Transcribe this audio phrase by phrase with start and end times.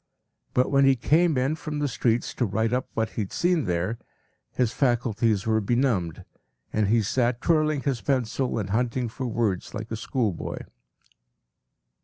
[0.55, 3.65] ”But when he came in from the streets to write up what he had seen
[3.65, 3.99] there,
[4.51, 6.25] his faculties were benumbed,
[6.73, 10.57] and he sat twirling his pencil and hunting for words like a schoolboy.